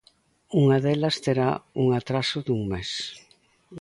Unha 0.61 0.77
delas 0.85 1.15
terá 1.25 1.49
un 1.81 1.87
atraso 1.99 2.37
dun 2.47 2.61
mes. 2.71 2.89